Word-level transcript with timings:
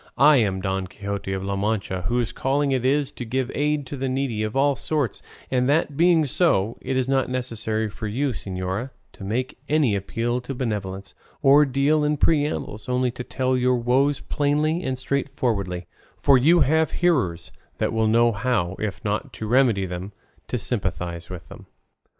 I 0.17 0.37
am 0.37 0.61
Don 0.61 0.87
Quixote 0.87 1.31
of 1.31 1.43
La 1.43 1.55
Mancha, 1.55 2.05
whose 2.07 2.31
calling 2.31 2.71
it 2.71 2.83
is 2.83 3.11
to 3.11 3.23
give 3.23 3.51
aid 3.53 3.85
to 3.85 3.95
the 3.95 4.09
needy 4.09 4.41
of 4.41 4.55
all 4.55 4.75
sorts; 4.75 5.21
and 5.51 5.69
that 5.69 5.95
being 5.95 6.25
so, 6.25 6.75
it 6.81 6.97
is 6.97 7.07
not 7.07 7.29
necessary 7.29 7.87
for 7.87 8.07
you, 8.07 8.29
señora, 8.29 8.89
to 9.13 9.23
make 9.23 9.59
any 9.69 9.95
appeal 9.95 10.41
to 10.41 10.55
benevolence, 10.55 11.13
or 11.43 11.65
deal 11.65 12.03
in 12.03 12.17
preambles, 12.17 12.89
only 12.89 13.11
to 13.11 13.23
tell 13.23 13.55
your 13.55 13.75
woes 13.77 14.21
plainly 14.21 14.81
and 14.81 14.97
straightforwardly: 14.97 15.85
for 16.19 16.35
you 16.35 16.61
have 16.61 16.89
hearers 17.05 17.51
that 17.77 17.93
will 17.93 18.07
know 18.07 18.31
how, 18.31 18.75
if 18.79 19.05
not 19.05 19.31
to 19.33 19.45
remedy 19.47 19.85
them, 19.85 20.13
to 20.47 20.57
sympathise 20.57 21.29
with 21.29 21.47
them." 21.47 21.67